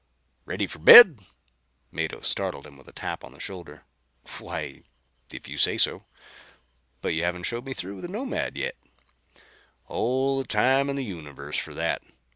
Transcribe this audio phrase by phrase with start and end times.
[0.45, 1.19] "Ready for bed?"
[1.91, 3.85] Mado startled him with a tap on the shoulder.
[4.39, 4.81] "Why
[5.31, 6.05] if you say so.
[7.03, 8.77] But you haven't shown me through the Nomad yet."
[9.87, 12.01] "All the time in the universe for that.